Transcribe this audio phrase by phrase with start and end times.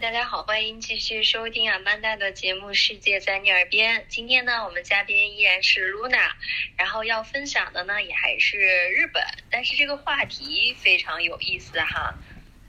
[0.00, 4.00] 大家好，欢迎继续收听阿曼达的节目《世界在你耳边》。
[4.10, 6.32] 今天呢，我们嘉宾依然是 Luna，
[6.76, 12.12] 然后要分享的呢也还是日本，但是这个话题非常有意思哈。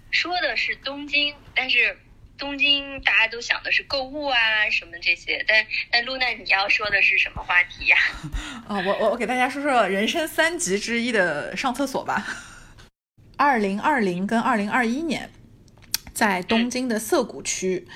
[0.09, 1.99] 说的是东京，但是
[2.37, 7.97] 东京大家都想的是购物啊什么这些，但但 Luna 你要说的是什么话题呀？
[8.69, 12.25] 啊，我我我给大家说说人生三急之一的上厕所吧。
[13.35, 15.29] 二零二零跟二零二一年。
[16.17, 17.87] 在东京的涩谷区，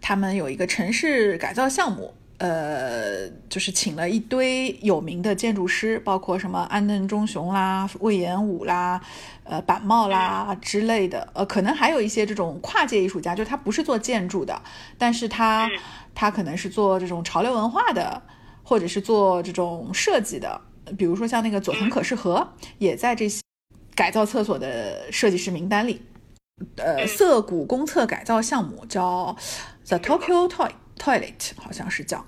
[0.00, 9.00] 他们有一个城市改造项目，呃，就是请了一堆有名的建筑师，包括什么安藤忠雄啦、魏延武啦、
[9.44, 14.60] 呃板茂啦之类的，呃，可能还有一些这种跨界艺术家，就是他不是做建筑的，
[14.98, 15.70] 但是他
[16.12, 18.20] 他可能是做这种潮流文化的，
[18.64, 20.60] 或者是做这种设计的，
[20.98, 23.40] 比如说像那个佐藤可士和也在这些
[23.94, 26.02] 改造厕所的设计师名单里。
[26.76, 29.36] 呃，涩谷公厕改造项目叫
[29.86, 32.26] The Tokyo Toy Toilet，好像是叫。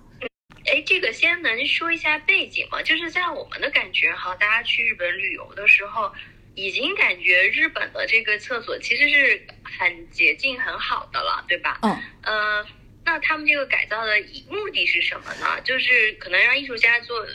[0.64, 2.80] 哎，这个先能说一下背景吗？
[2.82, 6.10] 就是在我们的感觉哈，大家去日本旅游的时候，
[6.54, 11.78] 已经感觉日本的这个厕所其实是很洁净、很好的了，对吧？
[11.82, 11.98] 嗯。
[12.22, 12.64] 呃，
[13.04, 14.12] 那他们这个改造的
[14.48, 15.60] 目的是什么呢？
[15.62, 17.26] 就是可能让艺术家做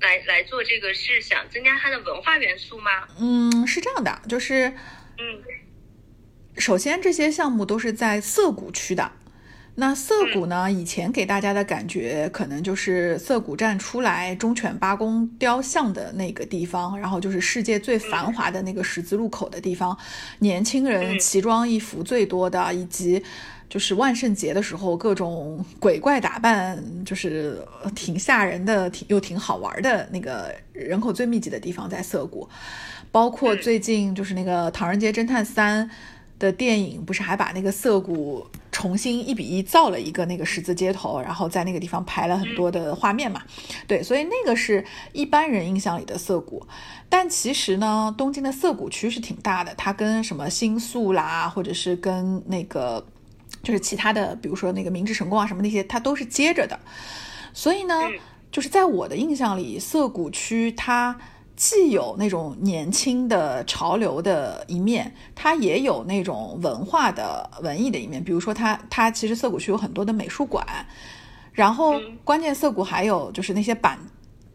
[0.00, 3.08] 来来做这个，是想增加它的文化元素吗？
[3.20, 4.66] 嗯，是这样的，就是
[5.18, 5.42] 嗯。
[6.62, 9.10] 首先，这些项目都是在涩谷区的。
[9.74, 10.70] 那涩谷呢？
[10.70, 19.98] 以前给大家的感觉可能就是涩谷站出来忠犬八公雕像的那个地方，然后就是世界最繁华的那个十字路口的地方，
[20.38, 23.20] 年轻人奇装异服最多的，以及
[23.68, 27.60] 就是万圣节的时候各种鬼怪打扮，就是
[27.92, 32.48] 挺吓人的，挺又挺好玩的那个人口最密集的地方在涩谷。
[33.10, 35.84] 包括最近就是那个《唐人街侦探三》。
[36.42, 43.40] 的电影不是还把那个涩谷重新一比一造了一个那个十字街头，然后在那个地方拍了很多的画面嘛？
[43.86, 46.66] 对，所以那个是一般人印象里的涩谷。
[47.08, 53.06] 但其实呢，东京的涩谷区是挺大的，它跟什么新宿啦，或者是跟那个
[53.62, 56.76] 就是其他的，比如说那个明治神宫啊什么那些，它都是接着的。
[57.54, 57.94] 所以呢，
[58.50, 61.16] 就是在我的印象里，涩谷区它。
[61.62, 68.22] 既有那种年轻的潮流的一面，它也有那种文化的文艺的一面。
[68.24, 70.66] 比如说，它它其实涩谷区有很多的美术馆，
[71.52, 73.96] 然后关键涩谷还有就是那些板，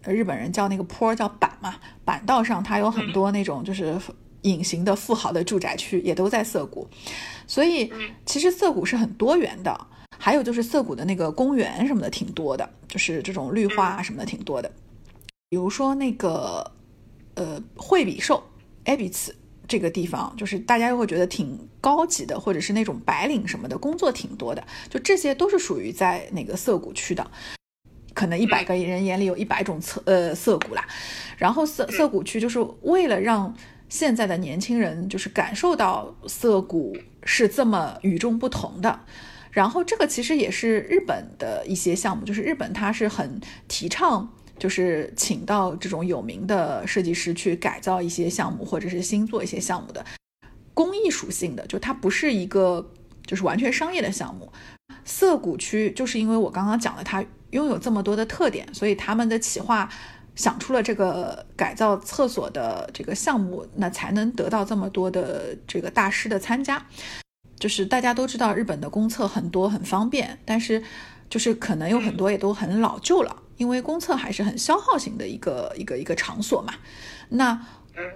[0.03, 3.97] 日本人叫那个坡叫板嘛，板道上它有很多那种就是
[4.41, 6.85] 隐形的富豪的住宅区，也都在涩谷。
[7.47, 7.89] 所以
[8.25, 9.73] 其实涩谷是很多元的。
[10.17, 14.69] 还有就是涩谷的那个公园什么的挺多的，就是这种绿化什么的挺多的。
[15.47, 16.69] 比如说那个。
[17.37, 18.43] 呃，惠比寿
[18.85, 19.35] a b i s
[19.67, 27.29] 这个地方，就是大家又会觉得挺高级的，或者是那种白领什么的工作挺多的，就这些都是属于在那个涩谷区的。
[28.15, 30.83] 可能一百个人眼里有一百种涩呃涩谷啦。
[31.37, 33.53] 然后涩涩谷区就是为了让
[33.87, 39.01] 现在的年轻人就是感受到涩谷是这么与众不同的。
[39.51, 44.33] 然后这个其实也是日本的一些项目，就是日本它是很提倡。
[44.57, 50.05] 就是请到这种有名的设计师去改造一些项目，或者是新做一些项目的
[50.73, 52.91] 公益属性的，就它不是一个
[53.25, 54.51] 就是完全商业的项目。
[55.03, 59.89] 涩谷区就是因为我刚刚讲了，它拥有这么多的特点，所以他们的企划
[60.35, 66.85] 想出了这个改造厕所的这个项目，那才能得到这么多的这个大师的参加。
[67.57, 70.83] 就是大家都知道日本的公厕很多很方便，但是
[71.29, 73.35] 就是可能有很多也都很老旧了。
[73.57, 76.73] 因为公厕还是很消耗型的一个一个一个场所嘛，
[77.29, 77.59] 那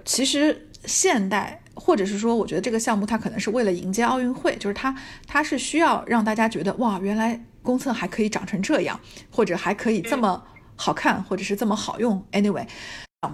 [0.04, 4.94] 其实现代或者是说，我觉得这个项目它可能是为了迎接奥运会，就是它
[5.26, 8.98] 它是需要让大家觉得哇，原来公厕还可以长成这样，
[9.30, 10.44] 或者还可以这么
[10.76, 12.24] 好看，或者是这么好用。
[12.32, 12.66] Anyway，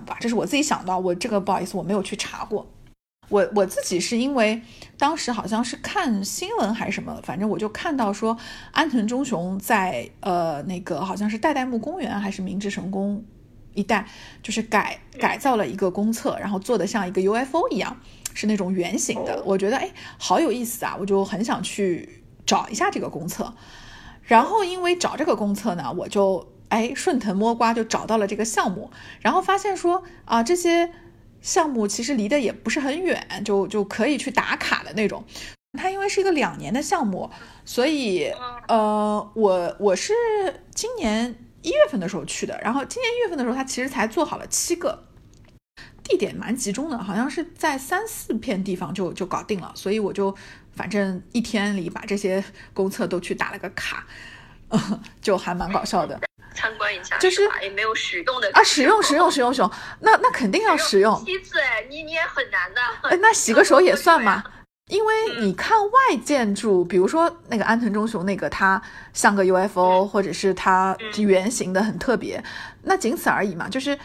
[0.06, 2.66] 吧，这是我自己想到，我这个不好意思，我没有去查过。
[3.28, 4.62] 我我自己是因为
[4.96, 8.36] 当时好像是看新闻还是什么，反正我就看到说
[8.72, 13.22] 安藤忠雄在呃那个好像是代代木公园还是明治神宫
[13.74, 14.06] 一带，
[14.42, 18.00] 就是改改造了一个公厕，然后做的像一个 UFO 一样，
[18.32, 19.42] 是那种圆形的。
[19.44, 23.54] 我觉得哎好有意思啊，我就很想去找一下这个公厕。
[24.22, 28.90] 然后因为找这个公厕呢，我就哎顺藤摸瓜就找到了这个项目，
[29.20, 30.90] 然后发现说啊这些。
[31.48, 35.24] 项目其实离得也不是很远，就就可以去打卡的那种。
[35.78, 37.30] 它因为是一个两年的项目，
[37.64, 38.30] 所以
[38.66, 40.12] 呃，我我是
[40.74, 42.60] 今年一月份的时候去的。
[42.62, 45.06] 然后今年一月份的时候，它其实才做好了七个。
[46.02, 50.34] 地点蛮集中的，好像是在三四片地方就就搞定了，所以我就
[50.72, 54.06] 反正一天里把这些公厕都去打了个卡，
[54.68, 56.27] 呃 就还蛮搞笑的。
[56.58, 59.70] 参观一下，就是也没有使用的啊，使用使用使用使用，
[60.00, 61.24] 那那肯定要使用。
[61.24, 62.80] 七次哎，你你也很难的。
[63.08, 64.42] 哎，那洗个手也算吗？
[64.88, 68.80] 因为你看外建筑，比如说那个安藤忠雄那个，它
[69.12, 72.42] 像个 UFO，或者是它圆形的很特别，
[72.82, 73.68] 那仅此而已嘛。
[73.68, 73.96] 就是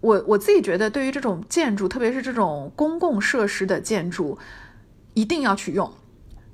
[0.00, 4.38] 我我自己觉得，对于这种建筑，特别是这种公共设施的建筑，
[5.12, 5.92] 一定要去用。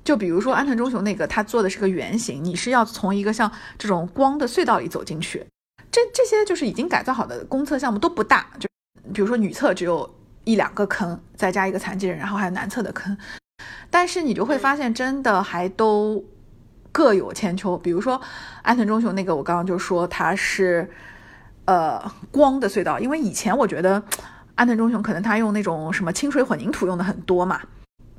[0.07, 5.45] 就比如说安藤忠雄那个，他做的是个圆形，你是要从一个像这种光的隧道里走进去。
[5.91, 8.69] 这这些就是已经改造好的公厕项目都不大，就
[9.13, 10.09] 比如说女厕只有
[10.45, 13.17] 一两个坑，再加一个残疾人，然后还有男厕的坑。
[13.89, 16.23] 但是你就会发现，真的还都
[16.93, 17.77] 各有千秋。
[17.77, 18.21] 比如说
[18.61, 20.89] 安藤忠雄那个，我刚刚就说它是
[21.65, 22.01] 呃
[22.31, 24.01] 光的隧道，因为以前我觉得
[24.55, 27.59] 安藤忠雄可能他用那种什么清水混凝土用的很多嘛。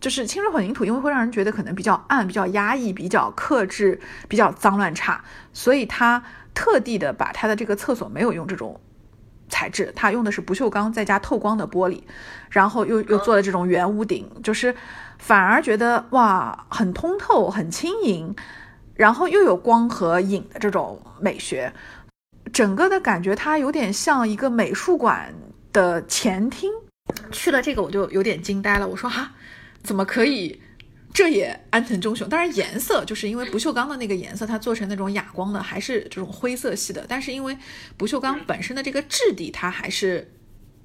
[0.00, 6.22] 就是清水混凝土，因为会让人觉得可能比较暗、比较压抑、比较克制、比较脏乱差，所以他
[6.54, 8.80] 特地的把他的这个厕所没有用这种
[9.48, 12.02] 材质，他用的是不锈钢再加透光的玻璃，
[12.50, 14.74] 然后又又做了这种圆屋顶，就是
[15.18, 18.36] 反而觉得哇，很通透、很轻盈，
[18.94, 21.72] 然后又有光和影的这种美学，
[22.52, 25.34] 整个的感觉它有点像一个美术馆
[25.72, 26.70] 的前厅。
[27.32, 29.32] 去了这个我就有点惊呆了，我说哈。
[29.82, 30.60] 怎么可以？
[31.14, 32.28] 这也安藤忠雄。
[32.28, 37.04] 当然，颜色就是因为不锈钢的那个颜色，它做成那种哑光的，还是这种灰色系的。
[37.08, 37.56] 但是因为
[37.96, 40.30] 不锈钢本身的这个质地，它还是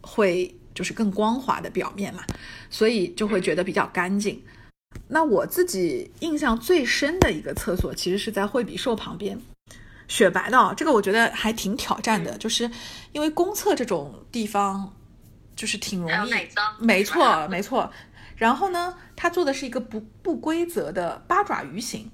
[0.02, 2.24] 会就是更光滑的表面嘛，
[2.70, 4.42] 所以就会觉得比较干净。
[5.10, 9.40] 那我自己印象最深的一个厕所，其实是在惠比寿旁边，
[10.08, 10.74] 雪白的。
[10.76, 12.72] 这个我觉得还挺挑战的，就是
[13.12, 14.92] 因为公厕这种地方
[15.56, 16.32] 就是挺容易，
[16.80, 17.92] 没错， 没错。
[18.36, 22.10] 然后呢，它做的是一个不不规则的八爪鱼形，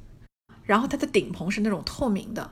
[0.63, 2.51] 然后它的顶棚是那种透明的，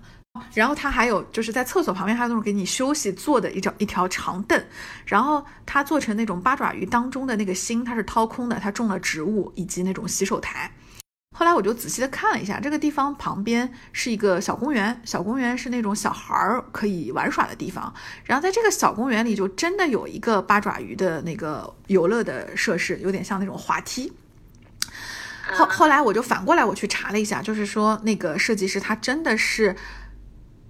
[0.53, 4.61] 然后它还有就是在厕所旁边还有那种给你休息坐的一条一条长凳，
[5.05, 10.71] 然后它做成那种八爪鱼当中的那个心，它是掏空的，它种了植物以及那种洗手台。
[11.37, 17.93] 后来我就仔细的看了一下，这个地方旁边是一个小公园，小公园是那种小孩儿可以玩耍的地方。
[18.23, 24.11] 然后在这个小公园里，就真的有一个八爪鱼的那个游乐的设施，有点像那种滑梯。
[25.53, 29.75] 后后来我就反过来我去查了一下，就是说那个设计师他真的是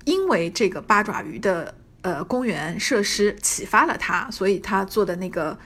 [0.04, 5.58] 因为这个八爪鱼的呃公园设施启发了他，所以他做的那个。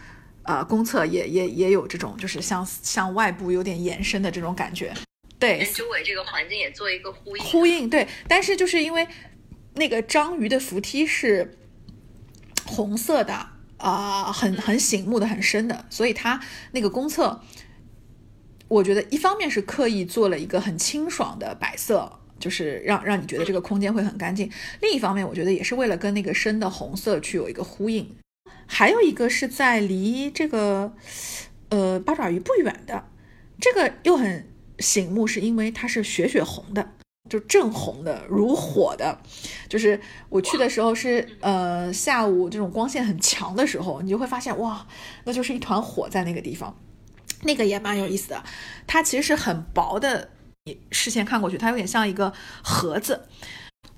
[0.51, 4.93] 呃，公厕也也也有这种，就是向向外部有点延伸的这种感觉，
[5.39, 7.43] 对，周围这个环境也做一个呼应。
[7.45, 9.07] 呼应对，但是就是因为
[9.75, 11.57] 那个章鱼的扶梯是
[12.65, 16.37] 红色的啊，很很醒目的、很深的，所以它
[16.73, 17.41] 那个公厕，
[18.67, 24.49] 我觉得一方面是刻意做了一个很清爽的白色，就是让让你觉得这个空间会很干净；
[24.81, 28.17] 另一方面，我觉得也是为了跟那个深的红色去有一个呼应。
[28.73, 30.93] 还有一个是在离这个，
[31.67, 33.03] 呃八爪鱼不远的，
[33.59, 36.93] 这个又很醒目，是因为它是血血红的，
[37.29, 39.19] 就正红的如火的。
[39.67, 44.87] 就是我去的时候是呃下午这种光线很强的时候，你就会发现哇，
[45.25, 46.73] 那就是一团火在那个地方，
[47.43, 48.41] 那个也蛮有意思的。
[48.87, 50.29] 它其实是很薄的，
[50.63, 52.31] 你视线看过去，它有点像一个
[52.63, 53.27] 盒子，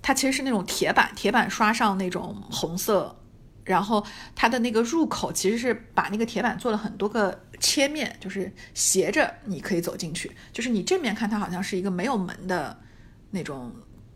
[0.01, 3.19] 它其实是那种铁板，铁板刷上那种红色。
[3.63, 4.05] 然后
[4.35, 10.29] 它的那个入口其实是把那个铁板做了很多个切面，就是斜着你可以走进去。
[10.51, 12.77] 就是你正面看它好像是一个没有门的
[13.31, 13.71] 那种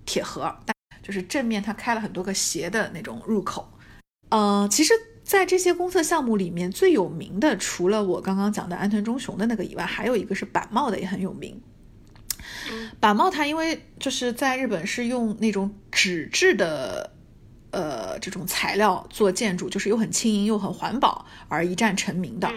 [0.05, 3.71] 铁盒，但就是正面它开了很多个斜的那种入口。
[4.29, 11.61] 呃，其实，在这些公厕项目里面最有名的，除了我刚刚讲的安藤忠雄的那个以外，还有一个是板茂的也很有名。
[12.99, 17.13] 板茂它因为就是在日本是用那种纸质的。
[18.17, 22.51] 呃，这种材料做建筑就是又很轻盈又很环保而一战成名的。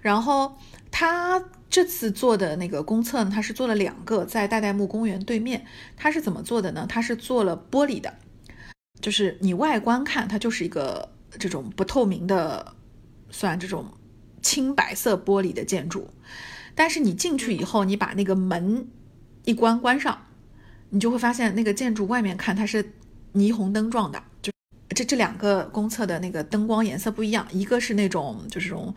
[0.00, 0.56] 然后
[0.90, 5.66] 他这次做的那个公厕呢，他是做了两个在代代木公园对面。
[5.96, 6.86] 他是怎么做的呢？
[6.88, 8.14] 他是做了玻璃的，
[9.00, 12.74] 就是你外观看它就是一个这种不透明的，
[13.30, 13.92] 算这种
[14.40, 16.08] 青白色玻璃的建筑。
[16.74, 18.86] 但是你进去以后，你把那个门
[19.44, 20.26] 一关关上，
[20.90, 22.92] 你就会发现那个建筑外面看它是
[23.34, 24.22] 霓虹灯状的。
[24.96, 28.94] 这这两个公厕的那个灯光颜色不一样，一个是那种就是这种，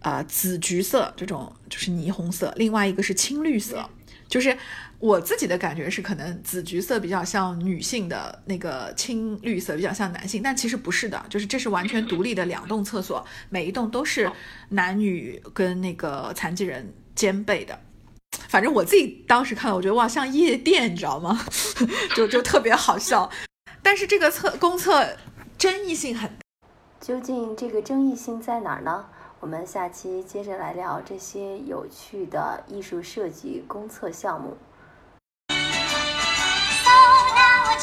[0.00, 3.88] 呃紫橘色这种就是霓虹色，另外一个是青绿色，
[4.28, 4.54] 就是
[4.98, 14.30] 我自己的感觉是，可能紫橘色比较像女性的那个青绿色比较像男性，但其实不是的，就是这是完全独立的两栋厕所，每一栋都是
[14.68, 17.80] 男女跟那个残疾人兼备的。
[18.46, 21.44] 反正我自己当时看了，我觉得哇，像夜店，你知道吗？
[22.14, 23.30] 就就特别好笑。
[23.82, 25.16] 但是这个厕公厕
[25.60, 26.38] 争议性很，
[27.02, 29.04] 究竟这个争议性在哪儿呢？
[29.40, 34.56] 我们下期接着来聊这些有趣的艺术设计公测项目。
[35.50, 35.56] So
[37.36, 37.76] now